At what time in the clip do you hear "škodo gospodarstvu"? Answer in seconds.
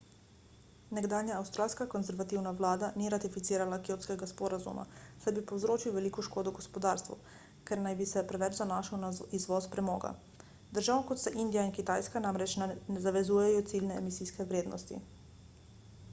6.27-7.17